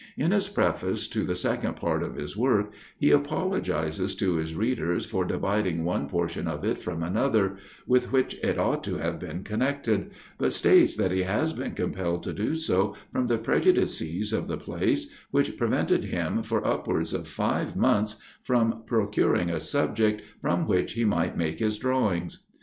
In 0.17 0.31
his 0.31 0.49
preface 0.49 1.07
to 1.09 1.23
the 1.23 1.35
second 1.35 1.75
part 1.75 2.01
of 2.01 2.15
his 2.15 2.35
work, 2.35 2.73
he 2.97 3.11
apologizes 3.11 4.15
to 4.15 4.37
his 4.37 4.55
readers 4.55 5.05
for 5.05 5.23
dividing 5.23 5.83
one 5.85 6.09
portion 6.09 6.47
of 6.47 6.65
it 6.65 6.79
from 6.79 7.03
another, 7.03 7.57
with 7.85 8.11
which 8.11 8.33
it 8.43 8.57
ought 8.57 8.83
to 8.85 8.97
have 8.97 9.19
been 9.19 9.43
connected; 9.43 10.09
but 10.39 10.53
states 10.53 10.95
that 10.95 11.11
he 11.11 11.21
has 11.21 11.53
been 11.53 11.75
compelled 11.75 12.23
to 12.23 12.33
do 12.33 12.55
so 12.55 12.95
from 13.11 13.27
the 13.27 13.37
prejudices 13.37 14.33
of 14.33 14.47
the 14.47 14.57
place, 14.57 15.05
which 15.29 15.55
prevented 15.55 16.05
him 16.05 16.41
for 16.41 16.65
upwards 16.65 17.13
of 17.13 17.27
five 17.27 17.75
months, 17.75 18.15
from 18.41 18.81
procuring 18.87 19.51
a 19.51 19.59
subject 19.59 20.23
from 20.41 20.65
which 20.65 20.93
he 20.93 21.05
might 21.05 21.37
make 21.37 21.59
his 21.59 21.77
drawings. 21.77 22.43